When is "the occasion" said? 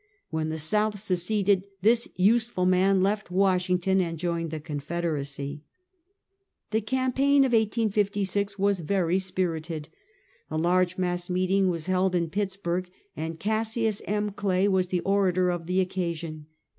15.67-16.47